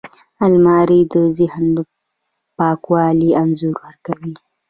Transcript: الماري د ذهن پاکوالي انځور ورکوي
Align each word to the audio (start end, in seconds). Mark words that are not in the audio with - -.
الماري 0.45 0.99
د 1.13 1.15
ذهن 1.37 1.67
پاکوالي 2.57 3.29
انځور 3.41 3.75
ورکوي 3.83 4.33